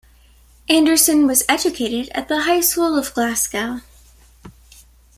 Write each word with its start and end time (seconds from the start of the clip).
Anderson 0.67 1.27
was 1.27 1.43
educated 1.47 2.09
at 2.15 2.27
the 2.27 2.41
High 2.41 2.61
School 2.61 2.97
of 2.97 3.13
Glasgow. 3.13 3.81